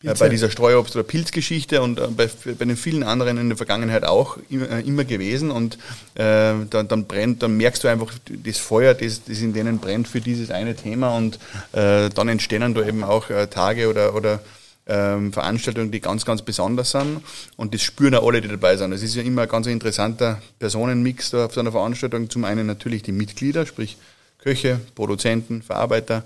äh, 0.04 0.14
bei 0.16 0.28
dieser 0.28 0.50
Streuobst- 0.50 0.96
oder 0.96 1.04
Pilzgeschichte 1.04 1.82
und 1.82 1.96
bei, 2.18 2.30
bei, 2.46 2.66
den 2.66 2.76
vielen 2.76 3.04
anderen 3.04 3.38
in 3.38 3.48
der 3.48 3.58
Vergangenheit 3.58 4.04
auch 4.04 4.38
immer, 4.50 4.80
immer 4.80 5.06
gewesen. 5.06 5.50
Und 5.50 5.76
äh, 6.16 6.54
dann, 6.70 6.88
dann, 6.90 7.06
brennt, 7.06 7.42
dann 7.42 7.56
merkst 7.56 7.86
du 7.86 7.88
einfach 7.88 8.12
das 8.28 8.58
Feuer, 8.58 8.94
das, 8.94 9.24
das 9.24 9.40
in 9.40 9.54
denen 9.54 9.80
brennt 9.80 10.10
für 10.10 10.20
dieses 10.20 10.52
eine 10.52 10.76
Thema. 10.76 11.16
Und 11.16 11.40
äh, 11.72 12.10
dann 12.10 12.28
entstehen 12.28 12.74
da 12.74 12.86
eben 12.86 13.06
auch 13.06 13.30
äh, 13.30 13.48
Tage 13.48 13.90
oder, 13.90 14.14
oder 14.14 14.42
ähm, 14.90 15.32
Veranstaltungen, 15.32 15.92
die 15.92 16.02
ganz, 16.02 16.26
ganz 16.26 16.42
besonders 16.42 16.92
sind. 16.92 17.22
Und 17.56 17.74
das 17.74 17.82
spüren 17.82 18.16
auch 18.16 18.28
alle, 18.28 18.42
die 18.42 18.50
dabei 18.50 18.76
sind. 18.76 18.92
Es 18.92 19.04
ist 19.04 19.16
ja 19.16 19.24
immer 19.24 19.44
ein 19.44 19.50
ganz 19.50 19.68
interessanter 19.68 20.42
Personenmix 20.60 21.30
da 21.30 21.46
auf 21.46 21.54
so 21.54 21.62
einer 21.62 21.72
Veranstaltung. 21.72 22.30
Zum 22.30 22.44
einen 22.44 22.68
natürlich 22.68 23.04
die 23.04 23.12
Mitglieder, 23.12 23.66
sprich 23.66 23.98
Köche, 24.40 24.80
Produzenten, 24.96 25.62
Verarbeiter 25.62 26.24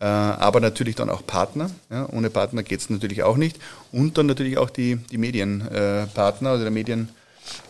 äh, 0.00 0.04
aber 0.04 0.60
natürlich 0.60 0.94
dann 0.94 1.10
auch 1.10 1.26
Partner. 1.26 1.70
Ja, 1.90 2.08
ohne 2.10 2.30
Partner 2.30 2.62
geht 2.62 2.80
es 2.80 2.90
natürlich 2.90 3.22
auch 3.22 3.36
nicht. 3.36 3.58
Und 3.92 4.16
dann 4.16 4.26
natürlich 4.26 4.58
auch 4.58 4.70
die, 4.70 4.96
die 5.10 5.18
Medienpartner, 5.18 6.50
also 6.50 6.62
der 6.62 6.70
Medienpart 6.70 7.08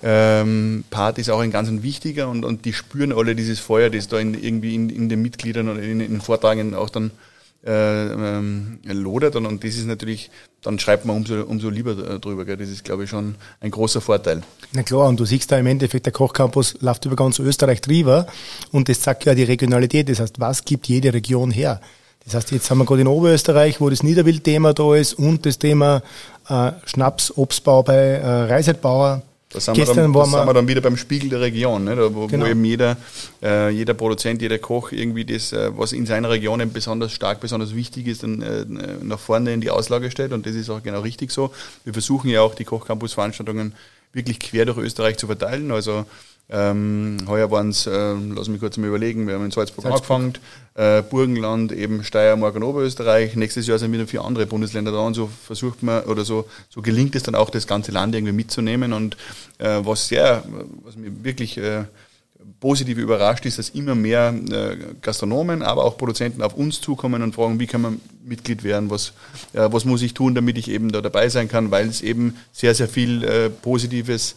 ähm, 0.03 0.85
ist 1.17 1.31
auch 1.31 1.41
ein 1.41 1.51
ganz 1.51 1.71
wichtiger 1.83 2.29
und, 2.29 2.45
und 2.45 2.65
die 2.65 2.73
spüren 2.73 3.13
alle 3.13 3.35
dieses 3.35 3.61
Feuer, 3.61 3.89
das 3.89 4.09
da 4.09 4.19
in, 4.19 4.35
irgendwie 4.35 4.75
in, 4.75 4.91
in 4.91 5.09
den 5.09 5.23
Mitgliedern 5.23 5.69
oder 5.69 5.81
in, 5.81 6.01
in 6.01 6.13
den 6.13 6.21
Vortragenden 6.21 6.75
auch 6.79 6.91
dann 6.91 7.13
äh, 7.65 7.71
ähm, 7.71 8.79
lodert 8.85 9.37
und, 9.37 9.47
und 9.47 9.65
das 9.65 9.75
ist 9.75 9.87
natürlich, 9.87 10.31
dann 10.63 10.79
schreibt 10.79 11.05
man 11.05 11.17
umso, 11.17 11.43
umso 11.43 11.71
lieber 11.71 11.95
drüber. 12.19 12.45
Gell? 12.45 12.57
Das 12.57 12.69
ist, 12.69 12.85
glaube 12.85 13.05
ich, 13.05 13.11
schon 13.11 13.35
ein 13.61 13.71
großer 13.71 14.01
Vorteil. 14.01 14.43
Na 14.73 14.83
klar, 14.83 15.09
und 15.09 15.19
du 15.19 15.25
siehst 15.25 15.51
da 15.51 15.59
im 15.59 15.67
Endeffekt, 15.67 16.07
der 16.07 16.13
Kochcampus 16.13 16.77
läuft 16.81 17.05
über 17.05 17.17
ganz 17.17 17.39
Österreich 17.39 17.81
drüber 17.81 18.27
und 18.71 18.89
das 18.89 19.03
sagt 19.03 19.25
ja 19.25 19.35
die 19.35 19.45
Regionalität. 19.45 20.09
Das 20.09 20.21
heißt, 20.21 20.41
was 20.41 20.65
gibt 20.65 20.87
jede 20.89 21.13
Region 21.13 21.51
her? 21.51 21.81
Das 22.25 22.35
heißt, 22.35 22.51
jetzt 22.53 22.71
haben 22.71 22.79
wir 22.79 22.85
gerade 22.85 23.01
in 23.01 23.07
Oberösterreich, 23.07 23.81
wo 23.81 23.89
das 23.89 24.03
Niederwild-Thema 24.03 24.75
da 24.75 24.95
ist 24.95 25.15
und 25.15 25.47
das 25.47 25.59
Thema 25.59 26.03
äh, 26.49 26.73
Schnaps, 26.85 27.37
Obstbau 27.37 27.83
bei 27.83 27.95
äh, 27.95 28.27
Reisetbauer. 28.27 29.23
Da 29.51 29.61
sind, 29.61 29.75
Gestern 29.75 29.97
wir 29.97 30.03
dann, 30.03 30.13
da 30.13 30.25
sind 30.27 30.47
wir 30.47 30.53
dann 30.55 30.69
wieder 30.69 30.81
beim 30.83 30.99
Spiegel 30.99 31.31
der 31.31 31.41
Region, 31.41 31.85
ne? 31.85 31.97
da, 31.97 32.15
wo, 32.15 32.27
genau. 32.27 32.45
wo 32.45 32.49
eben 32.51 32.63
jeder, 32.65 32.99
äh, 33.43 33.71
jeder 33.71 33.95
Produzent, 33.95 34.43
jeder 34.43 34.59
Koch 34.59 34.93
irgendwie 34.93 35.25
das, 35.25 35.55
äh, 35.55 35.71
was 35.75 35.93
in 35.93 36.05
seiner 36.05 36.29
Region 36.29 36.61
eben 36.61 36.73
besonders 36.75 37.13
stark, 37.13 37.41
besonders 37.41 37.75
wichtig 37.75 38.09
ist, 38.09 38.23
dann 38.23 38.43
äh, 38.43 38.67
nach 39.03 39.19
vorne 39.19 39.55
in 39.55 39.63
die 39.63 39.71
Auslage 39.71 40.11
stellt 40.11 40.33
und 40.33 40.45
das 40.45 40.55
ist 40.55 40.69
auch 40.69 40.83
genau 40.83 41.01
richtig 41.01 41.31
so. 41.31 41.51
Wir 41.85 41.95
versuchen 41.95 42.29
ja 42.29 42.43
auch 42.43 42.55
die 42.55 42.65
Kochcampus-Veranstaltungen 42.65 43.75
wirklich 44.13 44.39
quer 44.39 44.67
durch 44.67 44.79
Österreich 44.79 45.17
zu 45.17 45.27
verteilen. 45.27 45.71
Also 45.71 46.05
Ähm, 46.51 47.19
heuer 47.27 47.51
waren 47.51 47.69
es, 47.69 47.87
äh, 47.87 48.15
lass 48.35 48.49
mich 48.49 48.61
kurz 48.61 48.79
mal 48.79 48.87
überlegen, 48.87 49.27
wir 49.27 49.35
haben 49.35 49.45
in 49.45 49.51
Salzburg, 49.51 49.85
Salzburg. 49.85 50.11
angefangen, 50.17 50.39
äh, 50.77 51.03
Burgenland, 51.03 51.73
eben 51.73 52.03
Steiermark 52.05 52.57
und 52.57 52.63
Oberösterreich. 52.63 53.37
Nächstes 53.37 53.67
Jahr 53.67 53.79
sind 53.79 53.93
wieder 53.93 54.07
vier 54.07 54.25
andere 54.25 54.47
Bundesländer 54.47 54.91
da 54.91 55.01
und 55.01 55.13
so 55.13 55.29
versucht 55.45 55.83
man 55.83 56.05
oder 56.05 56.25
so, 56.25 56.49
so 56.71 56.81
gelingt 56.81 57.15
es 57.17 57.23
dann 57.23 57.35
auch, 57.35 57.51
das 57.51 57.67
ganze 57.67 57.93
Land 57.93 58.15
irgendwie 58.15 58.33
mitzunehmen. 58.33 58.95
Und 58.95 59.19
äh, 59.59 59.81
was 59.83 60.09
sehr, 60.09 60.43
was 60.85 60.97
mir 60.97 61.23
wirklich 61.23 61.59
äh, 61.59 61.85
positiv 62.61 62.97
überrascht 62.97 63.45
ist, 63.45 63.59
dass 63.59 63.69
immer 63.69 63.95
mehr 63.95 64.35
äh, 64.51 64.77
Gastronomen, 65.03 65.63
aber 65.63 65.85
auch 65.85 65.99
Produzenten 65.99 66.41
auf 66.41 66.55
uns 66.55 66.81
zukommen 66.81 67.23
und 67.23 67.35
fragen, 67.35 67.61
wie 67.61 67.67
kann 67.67 67.83
man 67.83 68.01
Mitglied 68.25 68.65
werden, 68.65 68.89
was, 68.89 69.13
äh, 69.53 69.69
was 69.71 69.85
muss 69.85 70.01
ich 70.01 70.15
tun, 70.15 70.35
damit 70.35 70.57
ich 70.57 70.71
eben 70.71 70.91
da 70.93 71.03
dabei 71.03 71.29
sein 71.29 71.49
kann, 71.49 71.71
weil 71.71 71.89
es 71.89 72.01
eben 72.01 72.37
sehr, 72.53 72.75
sehr 72.75 72.89
viel 72.89 73.23
äh, 73.23 73.51
Positives 73.51 74.33
äh, 74.33 74.37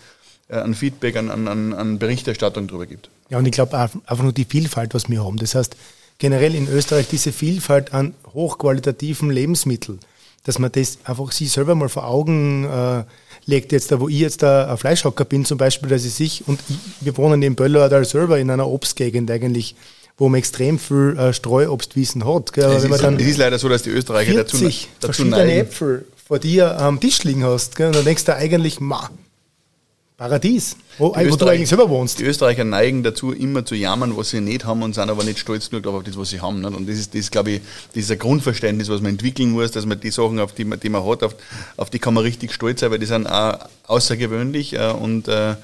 an 0.55 0.75
Feedback, 0.75 1.15
an, 1.15 1.29
an, 1.29 1.74
an 1.74 2.00
Berichterstattung 2.00 2.67
darüber 2.67 2.86
gibt. 2.86 3.10
Ja, 3.29 3.38
und 3.38 3.46
ich 3.46 3.53
glaube 3.53 3.77
einfach 3.77 4.24
nur 4.24 4.34
die 4.34 4.46
Vielfalt, 4.46 4.93
was 4.93 5.10
wir 5.10 5.24
haben. 5.24 5.38
Das 5.38 5.55
heißt, 5.55 5.75
generell 6.17 6.53
in 6.53 6.67
Österreich 6.67 7.08
diese 7.10 7.31
Vielfalt 7.31 7.93
an 7.93 8.13
hochqualitativen 8.34 9.29
Lebensmitteln, 9.29 10.00
dass 10.43 10.60
man 10.60 10.72
das 10.72 11.00
einfach 11.03 11.31
sich 11.31 11.51
selber 11.51 11.75
mal 11.75 11.89
vor 11.89 12.08
Augen 12.08 12.65
äh, 12.65 13.03
legt, 13.46 13.72
jetzt 13.72 13.91
da, 13.91 14.00
wo 14.00 14.10
ich 14.10 14.20
jetzt 14.20 14.43
da 14.43 14.72
ein 14.72 14.77
Fleischhocker 14.77 15.25
bin 15.25 15.46
zum 15.46 15.58
Beispiel, 15.58 15.89
dass 15.89 16.03
ich 16.03 16.13
sich, 16.13 16.48
und 16.48 16.60
ich, 16.67 16.77
wir 17.01 17.17
wohnen 17.17 17.41
in 17.41 17.55
Bölleradal 17.55 18.05
selber 18.05 18.39
in 18.39 18.50
einer 18.50 18.67
Obstgegend 18.67 19.29
eigentlich, 19.31 19.75
wo 20.17 20.29
man 20.29 20.39
extrem 20.39 20.77
viel 20.77 21.15
äh, 21.17 21.34
Streuobstwiesen 21.34 22.25
hat. 22.25 22.53
Gell? 22.53 22.65
Es, 22.72 22.84
ist, 22.84 22.91
es 22.91 23.27
ist 23.27 23.38
leider 23.38 23.58
so, 23.58 23.70
dass 23.70 23.84
die 23.84 23.89
Österreicher 23.89 24.34
dazu, 24.34 24.58
dazu 24.63 24.88
verschiedene 25.00 25.38
neigen. 25.38 25.51
Äpfel 25.51 26.05
vor 26.27 26.39
dir 26.39 26.79
am 26.79 27.00
Tisch 27.00 27.24
liegen 27.24 27.43
hast. 27.43 27.75
Gell? 27.75 27.88
Und 27.88 27.96
dann 27.96 28.05
denkst 28.05 28.25
du 28.25 28.36
eigentlich, 28.36 28.79
ma, 28.79 29.10
Paradies, 30.21 30.77
wo, 30.99 31.15
wo 31.15 31.35
du 31.35 31.47
eigentlich 31.47 31.67
selber 31.67 31.89
wohnst. 31.89 32.19
Die 32.19 32.25
Österreicher 32.25 32.63
neigen 32.63 33.01
dazu, 33.01 33.31
immer 33.31 33.65
zu 33.65 33.73
jammern, 33.73 34.15
was 34.15 34.29
sie 34.29 34.39
nicht 34.39 34.65
haben 34.65 34.83
und 34.83 34.93
sind 34.93 35.09
aber 35.09 35.23
nicht 35.23 35.39
stolz 35.39 35.71
genug 35.71 35.87
auf 35.87 36.03
das, 36.03 36.15
was 36.15 36.29
sie 36.29 36.39
haben. 36.39 36.61
Nicht? 36.61 36.75
Und 36.75 36.87
das 36.87 36.99
ist, 36.99 37.15
das 37.15 37.21
ist, 37.21 37.31
glaube 37.31 37.49
ich, 37.49 37.61
dieses 37.95 38.19
Grundverständnis, 38.19 38.87
was 38.87 39.01
man 39.01 39.13
entwickeln 39.13 39.49
muss, 39.49 39.71
dass 39.71 39.87
man 39.87 39.99
die 39.99 40.11
Sachen, 40.11 40.39
auf 40.39 40.53
die 40.53 40.65
man, 40.65 40.79
die 40.79 40.89
man 40.89 41.03
hat, 41.03 41.23
auf, 41.23 41.35
auf 41.75 41.89
die 41.89 41.97
kann 41.97 42.13
man 42.13 42.21
richtig 42.21 42.53
stolz 42.53 42.81
sein, 42.81 42.91
weil 42.91 42.99
die 42.99 43.07
sind 43.07 43.25
auch 43.25 43.67
außergewöhnlich 43.87 44.77
und 44.77 45.27
äh, 45.27 45.55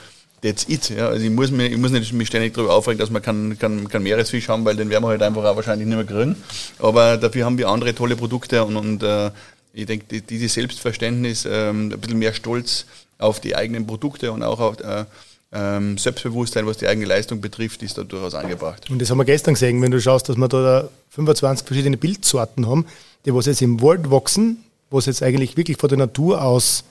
that's 0.42 0.68
it. 0.68 0.90
Ja. 0.90 1.10
Also 1.10 1.24
ich 1.24 1.30
muss, 1.30 1.52
mir, 1.52 1.68
ich 1.68 1.78
muss 1.78 1.92
nicht 1.92 2.12
mich 2.14 2.28
ständig 2.28 2.56
darüber 2.56 2.74
aufregen, 2.74 2.98
dass 2.98 3.12
wir 3.12 3.20
keinen 3.20 3.60
kein, 3.60 3.88
kein 3.88 4.02
Meeresfisch 4.02 4.50
haben, 4.50 4.66
weil 4.66 4.76
den 4.76 4.90
werden 4.90 5.04
wir 5.04 5.10
halt 5.10 5.22
einfach 5.22 5.44
auch 5.44 5.56
wahrscheinlich 5.56 5.88
nicht 5.88 5.98
mehr 5.98 6.04
kriegen. 6.04 6.36
Aber 6.80 7.18
dafür 7.18 7.46
haben 7.46 7.60
wir 7.60 7.70
andere 7.70 7.94
tolle 7.94 8.16
Produkte 8.16 8.66
und, 8.66 8.76
und 8.76 9.04
äh, 9.04 9.30
ich 9.74 9.86
denke, 9.86 10.20
dieses 10.24 10.56
Selbstverständnis, 10.56 11.48
ähm, 11.48 11.92
ein 11.92 12.00
bisschen 12.00 12.18
mehr 12.18 12.34
Stolz 12.34 12.88
auf 13.18 13.40
die 13.40 13.56
eigenen 13.56 13.88
Produkte 13.88 14.32
und 14.32 14.44
auch 14.44 14.60
auf 14.60 14.80
äh, 14.80 15.06
ähm, 15.52 15.98
Selbstbewusstsein, 15.98 16.66
was 16.66 16.78
die 16.78 16.88
eigene 16.88 17.06
Leistung 17.06 17.40
betrifft, 17.42 17.82
ist 17.84 17.98
da 17.98 18.04
durchaus 18.04 18.36
angebracht. 18.36 18.90
Und 18.90 19.02
das 19.02 19.10
haben 19.10 19.18
wir 19.18 19.26
gestern 19.26 19.54
gesehen, 19.54 19.82
wenn 19.82 19.92
du 19.92 20.02
schaust, 20.02 20.30
dass 20.30 20.38
wir 20.38 20.48
da 20.48 20.90
25 21.12 21.66
verschiedene 21.66 21.98
Bildsorten 21.98 22.68
haben, 22.68 22.86
die 23.26 23.34
was 23.34 23.46
jetzt 23.46 23.62
im 23.62 23.82
Wald 23.82 24.12
wachsen, 24.12 24.64
was 24.90 25.06
jetzt 25.06 25.24
eigentlich 25.24 25.58
wirklich 25.58 25.78
von 25.78 25.90
der 25.90 25.98
Natur 25.98 26.42
aus 26.42 26.84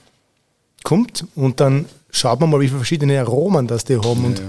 kommt 0.84 1.24
und 1.34 1.60
dann 1.60 1.86
schaut 2.10 2.40
man 2.40 2.50
mal, 2.50 2.60
wie 2.60 2.68
viele 2.68 2.78
verschiedene 2.78 3.20
Aromen 3.20 3.66
das 3.66 3.84
die 3.84 3.96
haben 3.96 4.22
ja, 4.22 4.26
und 4.26 4.38
ja. 4.38 4.44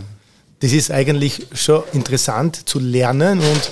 das 0.59 0.71
ist 0.71 0.91
eigentlich 0.91 1.47
schon 1.53 1.83
interessant 1.93 2.67
zu 2.69 2.79
lernen 2.79 3.39
und 3.39 3.71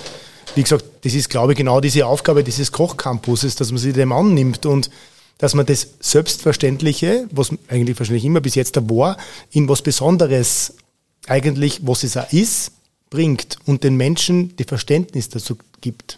wie 0.55 0.63
gesagt, 0.63 0.85
das 1.03 1.13
ist 1.13 1.29
glaube 1.29 1.53
ich 1.53 1.57
genau 1.57 1.79
diese 1.79 2.05
Aufgabe 2.05 2.43
dieses 2.43 2.71
Kochcampuses, 2.71 3.55
dass 3.55 3.71
man 3.71 3.77
sich 3.77 3.93
dem 3.93 4.12
annimmt 4.12 4.65
und 4.65 4.89
dass 5.37 5.53
man 5.53 5.65
das 5.65 5.87
Selbstverständliche, 5.99 7.27
was 7.31 7.51
eigentlich 7.67 7.97
wahrscheinlich 7.99 8.25
immer 8.25 8.41
bis 8.41 8.55
jetzt 8.55 8.77
da 8.77 8.89
war, 8.89 9.17
in 9.51 9.67
was 9.67 9.81
Besonderes 9.81 10.73
eigentlich, 11.27 11.85
was 11.85 12.03
es 12.03 12.17
auch 12.17 12.31
ist, 12.31 12.71
bringt 13.09 13.57
und 13.65 13.83
den 13.83 13.95
Menschen 13.95 14.55
die 14.57 14.63
Verständnis 14.63 15.29
dazu 15.29 15.57
gibt. 15.81 16.17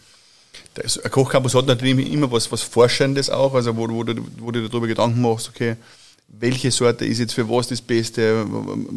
Ein 1.04 1.12
Kochcampus 1.12 1.56
hat 1.56 1.66
natürlich 1.66 2.12
immer 2.12 2.32
was, 2.32 2.52
was 2.52 2.62
Forschendes 2.62 3.30
auch, 3.30 3.54
also 3.54 3.76
wo, 3.76 3.90
wo, 3.90 4.04
du, 4.04 4.16
wo 4.38 4.52
du 4.52 4.68
darüber 4.68 4.88
Gedanken 4.88 5.22
machst, 5.22 5.50
okay, 5.50 5.76
welche 6.28 6.72
Sorte 6.72 7.06
ist 7.06 7.20
jetzt 7.20 7.34
für 7.34 7.50
was 7.50 7.68
das 7.68 7.82
Beste, 7.82 8.46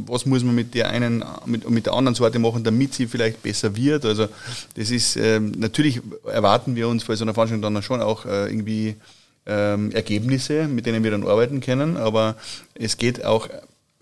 was 0.07 0.27
muss 0.27 0.43
man 0.43 0.55
mit 0.55 0.75
der 0.75 0.91
einen, 0.91 1.25
mit, 1.47 1.69
mit 1.71 1.87
der 1.87 1.95
anderen 1.95 2.15
Sorte 2.15 2.39
machen, 2.39 2.65
damit 2.65 2.95
sie 2.95 3.07
vielleicht 3.07 3.43
besser 3.43 3.75
wird. 3.77 4.05
Also 4.05 4.27
das 4.75 4.91
ist 4.91 5.17
ähm, 5.17 5.53
natürlich 5.57 6.01
erwarten 6.27 6.75
wir 6.75 6.89
uns 6.89 7.05
bei 7.05 7.15
so 7.15 7.25
einer 7.25 7.33
Veranstaltung 7.33 7.63
dann 7.73 7.83
schon 7.83 8.03
auch 8.03 8.27
äh, 8.27 8.49
irgendwie 8.49 8.97
ähm, 9.47 9.91
Ergebnisse, 9.93 10.69
mit 10.69 10.87
denen 10.87 11.05
wir 11.05 11.11
dann 11.11 11.27
arbeiten 11.27 11.61
können. 11.61 11.97
Aber 11.97 12.37
es 12.75 12.97
geht 12.97 13.25
auch, 13.25 13.49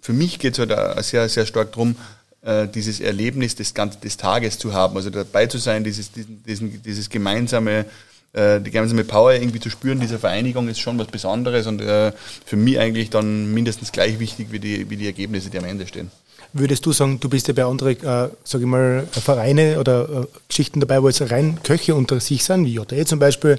für 0.00 0.12
mich 0.12 0.38
geht 0.38 0.58
es 0.58 0.68
halt 0.68 1.04
sehr, 1.04 1.28
sehr 1.28 1.46
stark 1.46 1.72
darum, 1.72 1.96
äh, 2.42 2.68
dieses 2.68 3.00
Erlebnis 3.00 3.54
des, 3.54 3.74
des 3.74 4.16
Tages 4.16 4.58
zu 4.58 4.72
haben, 4.72 4.96
also 4.96 5.10
dabei 5.10 5.46
zu 5.46 5.58
sein, 5.58 5.84
dieses, 5.84 6.10
diesen, 6.12 6.82
dieses 6.82 7.10
gemeinsame 7.10 7.86
äh, 8.34 8.60
die 8.60 8.70
gemeinsame 8.70 9.04
Power 9.04 9.32
irgendwie 9.32 9.58
zu 9.58 9.70
spüren, 9.70 10.00
dieser 10.00 10.18
Vereinigung 10.18 10.68
ist 10.68 10.80
schon 10.80 10.98
was 10.98 11.06
Besonderes 11.06 11.66
und 11.66 11.80
äh, 11.80 12.12
für 12.44 12.56
mich 12.56 12.78
eigentlich 12.78 13.08
dann 13.08 13.52
mindestens 13.54 13.90
gleich 13.90 14.18
wichtig 14.18 14.48
wie 14.52 14.58
die, 14.58 14.90
wie 14.90 14.96
die 14.96 15.06
Ergebnisse, 15.06 15.48
die 15.48 15.58
am 15.58 15.64
Ende 15.64 15.86
stehen. 15.86 16.10
Würdest 16.52 16.86
du 16.86 16.92
sagen, 16.92 17.20
du 17.20 17.28
bist 17.28 17.46
ja 17.48 17.54
bei 17.54 17.64
anderen, 17.64 17.96
äh, 17.96 18.30
sage 18.42 18.64
ich 18.64 18.66
mal, 18.66 19.06
Vereine 19.10 19.78
oder 19.78 20.22
äh, 20.22 20.26
Geschichten 20.48 20.80
dabei, 20.80 21.02
wo 21.02 21.08
jetzt 21.08 21.20
rein 21.30 21.58
Köche 21.62 21.94
unter 21.94 22.20
sich 22.20 22.42
sind, 22.42 22.64
wie 22.64 22.74
JE 22.74 23.04
zum 23.04 23.18
Beispiel, 23.18 23.58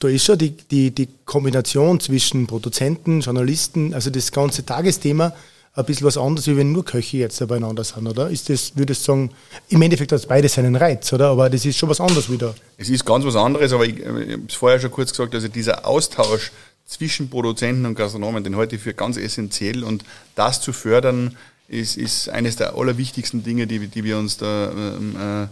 da 0.00 0.08
ist 0.08 0.24
schon 0.24 0.36
die, 0.36 0.50
die, 0.50 0.90
die 0.90 1.08
Kombination 1.24 2.00
zwischen 2.00 2.46
Produzenten, 2.46 3.20
Journalisten, 3.20 3.94
also 3.94 4.10
das 4.10 4.32
ganze 4.32 4.66
Tagesthema, 4.66 5.32
ein 5.76 5.84
bisschen 5.84 6.06
was 6.06 6.16
anderes, 6.16 6.46
wie 6.46 6.56
wenn 6.56 6.72
nur 6.72 6.84
Köche 6.84 7.18
jetzt 7.18 7.46
beieinander 7.46 7.84
sind, 7.84 8.06
oder? 8.06 8.30
Ist 8.30 8.48
das, 8.48 8.72
würdest 8.76 9.02
du 9.02 9.12
sagen, 9.12 9.30
im 9.68 9.82
Endeffekt 9.82 10.10
hat 10.10 10.20
es 10.20 10.26
beides 10.26 10.54
seinen 10.54 10.74
Reiz, 10.74 11.12
oder? 11.12 11.28
Aber 11.28 11.50
das 11.50 11.64
ist 11.64 11.76
schon 11.76 11.90
was 11.90 12.00
anderes 12.00 12.30
wieder. 12.30 12.54
Es 12.78 12.88
ist 12.88 13.04
ganz 13.04 13.24
was 13.24 13.36
anderes, 13.36 13.72
aber 13.72 13.84
ich, 13.84 13.98
ich 13.98 14.06
habe 14.06 14.42
es 14.48 14.54
vorher 14.54 14.80
schon 14.80 14.90
kurz 14.90 15.10
gesagt, 15.10 15.34
also 15.34 15.48
dieser 15.48 15.86
Austausch 15.86 16.50
zwischen 16.86 17.28
Produzenten 17.28 17.84
und 17.84 17.94
Gastronomen, 17.94 18.42
den 18.42 18.58
ich 18.70 18.80
für 18.80 18.94
ganz 18.94 19.16
essentiell 19.16 19.84
und 19.84 20.04
das 20.34 20.60
zu 20.60 20.72
fördern, 20.72 21.36
ist, 21.68 21.96
ist 21.96 22.28
eines 22.28 22.56
der 22.56 22.74
allerwichtigsten 22.76 23.42
Dinge, 23.42 23.66
die, 23.66 23.88
die 23.88 24.04
wir 24.04 24.18
uns 24.18 24.36
da, 24.36 24.70
ähm, 24.70 25.16
äh, 25.16 25.46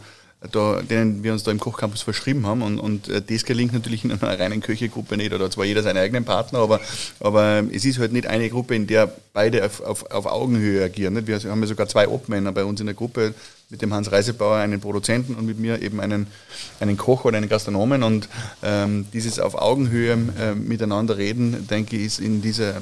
da, 0.53 0.83
denen 0.83 1.25
wir 1.25 1.33
uns 1.33 1.43
da 1.43 1.51
im 1.51 1.59
Kochcampus 1.59 2.03
verschrieben 2.03 2.47
haben. 2.47 2.63
Und, 2.63 2.79
und 2.79 3.09
äh, 3.09 3.23
das 3.23 3.45
gelingt 3.45 3.73
natürlich 3.73 4.05
in 4.05 4.13
einer 4.13 4.39
reinen 4.39 4.61
Köchegruppe 4.61 5.17
nicht. 5.17 5.33
Oder 5.33 5.51
zwar 5.51 5.65
jeder 5.65 5.83
seinen 5.83 5.97
eigenen 5.97 6.25
Partner, 6.25 6.59
aber, 6.61 6.81
aber 7.21 7.65
es 7.73 7.85
ist 7.85 7.99
halt 7.99 8.13
nicht 8.13 8.27
eine 8.27 8.49
Gruppe, 8.51 8.75
in 8.75 8.87
der 8.87 9.11
beide 9.33 9.65
auf, 9.65 9.81
auf, 9.81 10.11
auf 10.11 10.27
Augenhöhe 10.27 10.85
agieren. 10.85 11.27
Wir 11.27 11.41
haben 11.41 11.61
ja 11.61 11.67
sogar 11.67 11.89
zwei 11.89 12.09
Obmänner 12.09 12.53
bei 12.53 12.65
uns 12.65 12.81
in 12.81 12.87
der 12.87 12.95
Gruppe, 12.95 13.35
mit 13.71 13.81
dem 13.81 13.93
Hans 13.95 14.13
Reisebauer 14.13 14.59
einen 14.59 14.81
Produzenten 14.81 15.35
und 15.35 15.47
mit 15.47 15.59
mir 15.59 15.81
eben 15.83 15.99
einen, 15.99 16.27
einen 16.79 16.97
Koch 16.97 17.25
oder 17.25 17.39
einen 17.39 17.49
Gastronomen. 17.49 18.03
Und 18.03 18.29
ähm, 18.63 19.07
dieses 19.13 19.41
auf 19.41 19.55
Augenhöhe 19.55 20.13
äh, 20.39 20.55
miteinander 20.55 21.17
reden, 21.17 21.67
denke 21.67 21.97
ich, 21.97 22.05
ist 22.05 22.21
in, 22.21 22.43
dieser, 22.43 22.75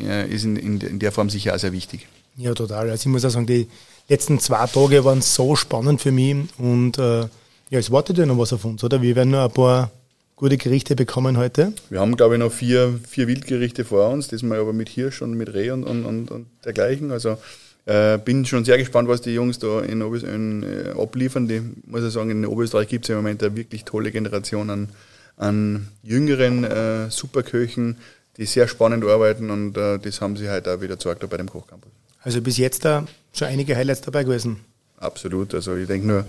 äh, 0.00 0.30
ist 0.30 0.44
in, 0.44 0.56
in 0.56 0.98
der 1.00 1.12
Form 1.12 1.28
sicher 1.28 1.54
auch 1.54 1.58
sehr 1.58 1.72
wichtig. 1.72 2.06
Ja, 2.36 2.54
total. 2.54 2.90
Also 2.90 3.08
ich 3.08 3.12
muss 3.12 3.24
auch 3.24 3.30
sagen, 3.30 3.46
die 3.46 3.68
letzten 4.08 4.38
zwei 4.38 4.66
Tage 4.66 5.04
waren 5.04 5.22
so 5.22 5.56
spannend 5.56 6.00
für 6.00 6.12
mich 6.12 6.36
und 6.58 6.98
äh, 6.98 7.20
ja, 7.70 7.78
es 7.78 7.90
wartet 7.90 8.18
ja 8.18 8.26
noch 8.26 8.38
was 8.38 8.52
auf 8.52 8.64
uns, 8.64 8.82
oder? 8.82 9.00
Wir 9.00 9.14
werden 9.14 9.30
noch 9.30 9.44
ein 9.44 9.52
paar 9.52 9.90
gute 10.40 10.56
Gerichte 10.56 10.96
bekommen 10.96 11.36
heute. 11.36 11.72
Wir 11.90 12.00
haben, 12.00 12.16
glaube 12.16 12.34
ich, 12.34 12.40
noch 12.40 12.50
vier, 12.50 12.98
vier 13.08 13.28
Wildgerichte 13.28 13.84
vor 13.84 14.08
uns, 14.08 14.28
diesmal 14.28 14.58
aber 14.58 14.72
mit 14.72 14.88
Hirsch 14.88 15.22
und 15.22 15.34
mit 15.34 15.52
Reh 15.52 15.70
und, 15.70 15.84
und, 15.84 16.04
und, 16.04 16.30
und 16.30 16.46
dergleichen. 16.64 17.12
Also 17.12 17.36
äh, 17.84 18.18
bin 18.18 18.44
schon 18.46 18.64
sehr 18.64 18.78
gespannt, 18.78 19.08
was 19.08 19.20
die 19.20 19.34
Jungs 19.34 19.58
da 19.58 19.80
in, 19.80 20.00
in 20.00 20.62
äh, 20.62 20.98
abliefern. 20.98 21.46
Die, 21.46 21.60
muss 21.86 22.02
ich 22.02 22.12
sagen, 22.12 22.30
in 22.30 22.46
Oberösterreich 22.46 22.88
gibt 22.88 23.04
es 23.04 23.10
im 23.10 23.16
Moment 23.16 23.42
eine 23.42 23.54
wirklich 23.54 23.84
tolle 23.84 24.10
Generation 24.10 24.70
an, 24.70 24.88
an 25.36 25.88
jüngeren 26.02 26.64
äh, 26.64 27.10
Superköchen, 27.10 27.98
die 28.36 28.46
sehr 28.46 28.66
spannend 28.66 29.04
arbeiten 29.04 29.50
und 29.50 29.76
äh, 29.76 29.98
das 29.98 30.20
haben 30.20 30.36
sie 30.36 30.48
halt 30.48 30.66
auch 30.66 30.80
wieder 30.80 30.94
gezeigt 30.94 31.28
bei 31.28 31.36
dem 31.36 31.50
Kochcampus. 31.50 31.92
Also 32.22 32.40
bis 32.40 32.58
jetzt 32.58 32.84
da 32.84 33.06
schon 33.32 33.48
einige 33.48 33.76
Highlights 33.76 34.02
dabei 34.02 34.24
gewesen. 34.24 34.60
Absolut. 34.98 35.54
Also 35.54 35.76
ich 35.76 35.86
denke 35.86 36.06
nur, 36.06 36.24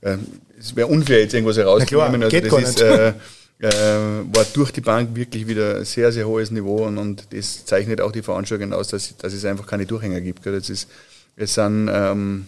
äh, 0.00 0.16
es 0.58 0.76
wäre 0.76 0.86
unfair, 0.86 1.20
jetzt 1.20 1.34
irgendwas 1.34 1.56
herauszunehmen. 1.56 2.22
Also 2.22 2.40
das 2.40 2.70
ist, 2.70 2.80
äh, 2.80 3.12
äh, 3.60 3.70
war 3.70 4.44
durch 4.52 4.70
die 4.70 4.80
Bank 4.80 5.14
wirklich 5.14 5.46
wieder 5.46 5.76
ein 5.76 5.84
sehr, 5.84 6.12
sehr 6.12 6.26
hohes 6.26 6.50
Niveau 6.50 6.84
und, 6.84 6.98
und 6.98 7.26
das 7.30 7.64
zeichnet 7.64 8.00
auch 8.00 8.12
die 8.12 8.22
Veranstaltung 8.22 8.72
aus, 8.72 8.88
dass, 8.88 9.16
dass 9.16 9.32
es 9.32 9.44
einfach 9.44 9.66
keine 9.66 9.86
Durchhänger 9.86 10.20
gibt. 10.20 10.44
Das 10.46 10.70
ist, 10.70 10.88
es 11.36 11.54
sind 11.54 11.90
ähm, 11.92 12.46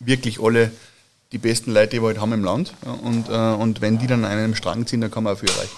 wirklich 0.00 0.40
alle 0.40 0.70
die 1.32 1.38
besten 1.38 1.72
Leute, 1.72 1.96
die 1.96 2.02
wir 2.02 2.08
heute 2.08 2.20
haben 2.20 2.32
im 2.32 2.44
Land. 2.44 2.72
Und, 3.02 3.28
äh, 3.28 3.32
und 3.32 3.80
wenn 3.80 3.98
die 3.98 4.06
dann 4.06 4.24
an 4.24 4.32
einem 4.32 4.54
Strang 4.54 4.86
ziehen, 4.86 5.00
dann 5.00 5.10
kann 5.10 5.24
man 5.24 5.34
auch 5.34 5.38
viel 5.38 5.50
erreichen. 5.50 5.76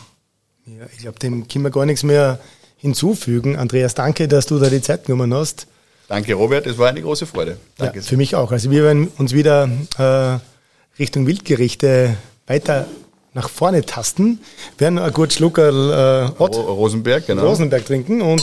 Ja, 0.67 0.87
ich 0.93 0.99
glaube, 0.99 1.19
dem 1.19 1.49
können 1.49 1.65
wir 1.65 1.71
gar 1.71 1.87
nichts 1.87 2.03
mehr 2.03 2.39
hinzufügen. 2.77 3.57
Andreas, 3.57 3.95
danke, 3.95 4.29
dass 4.29 4.47
du 4.47 4.59
da 4.59 4.71
die 4.71 4.83
Zeit 4.83 5.07
genommen 5.07 5.35
hast. 5.35 5.67
Danke, 6.11 6.35
Robert. 6.35 6.67
Es 6.67 6.77
war 6.77 6.89
eine 6.89 7.01
große 7.01 7.25
Freude. 7.25 7.57
Danke. 7.79 8.01
Ja, 8.01 8.05
für 8.05 8.17
mich 8.17 8.35
auch. 8.35 8.51
Also 8.51 8.69
wir 8.73 8.83
werden 8.83 9.07
uns 9.19 9.33
wieder 9.33 9.71
äh, 9.97 11.01
Richtung 11.01 11.29
Wildgerichte 11.29 12.17
weiter 12.49 12.89
nach 13.33 13.49
vorne 13.49 13.87
tasten, 13.87 14.41
werden 14.77 14.99
ein 14.99 15.13
gut 15.13 15.33
Schluckerl 15.33 15.93
äh, 15.93 16.43
Rosenberg, 16.43 17.29
genau. 17.29 17.47
Rosenberg 17.47 17.87
trinken 17.87 18.23
und 18.23 18.43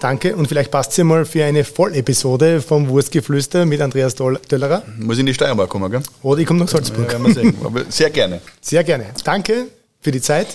Danke 0.00 0.36
und 0.36 0.46
vielleicht 0.46 0.70
passt 0.70 0.92
sie 0.92 1.02
mal 1.02 1.24
für 1.24 1.44
eine 1.44 1.64
Vollepisode 1.64 2.60
vom 2.60 2.88
Wurstgeflüster 2.88 3.66
mit 3.66 3.80
Andreas 3.80 4.14
Döllerer. 4.14 4.84
Muss 5.00 5.18
in 5.18 5.26
die 5.26 5.34
Steiermark 5.34 5.68
kommen, 5.68 5.90
gell? 5.90 6.02
Oder 6.22 6.42
ich 6.42 6.46
komme 6.46 6.60
nach 6.60 6.68
Salzburg. 6.68 7.12
Ja, 7.12 7.74
wir 7.74 7.86
sehr 7.88 8.10
gerne. 8.10 8.40
Sehr 8.60 8.84
gerne. 8.84 9.06
Danke 9.24 9.66
für 10.00 10.12
die 10.12 10.20
Zeit. 10.20 10.46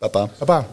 Baba. 0.00 0.30
Baba. 0.38 0.66